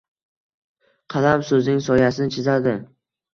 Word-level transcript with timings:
Qalam 1.15 1.43
so’zning 1.49 1.83
soyasini 1.89 2.35
chizadi. 2.39 2.75